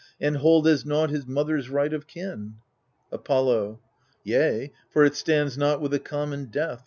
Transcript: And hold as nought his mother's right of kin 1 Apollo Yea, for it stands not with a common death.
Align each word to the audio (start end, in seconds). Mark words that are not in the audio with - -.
And 0.19 0.37
hold 0.37 0.67
as 0.67 0.83
nought 0.83 1.11
his 1.11 1.27
mother's 1.27 1.69
right 1.69 1.93
of 1.93 2.07
kin 2.07 2.55
1 3.09 3.19
Apollo 3.19 3.79
Yea, 4.23 4.73
for 4.89 5.05
it 5.05 5.13
stands 5.13 5.59
not 5.59 5.79
with 5.79 5.93
a 5.93 5.99
common 5.99 6.45
death. 6.45 6.79